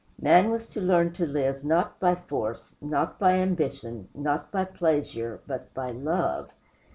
[0.19, 5.41] Man was to learn to live, not by force, not by ambition, not by pleasure,
[5.45, 6.49] but by LOVE.